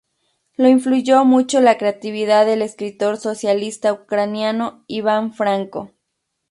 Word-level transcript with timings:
Lo 0.55 0.67
influyó 0.67 1.25
mucho 1.25 1.61
la 1.61 1.77
creatividad 1.77 2.47
del 2.47 2.63
escritor 2.63 3.17
socialista 3.17 3.93
ucraniano 3.93 4.83
Iván 4.87 5.31
Franko. 5.31 5.91